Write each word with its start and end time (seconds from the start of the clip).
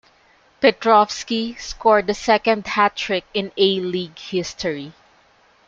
Petrovski 0.63 1.53
scored 1.59 2.07
the 2.07 2.15
second 2.15 2.65
hat 2.65 2.95
trick 2.95 3.23
in 3.35 3.51
A-League 3.55 4.17
history. 4.17 4.93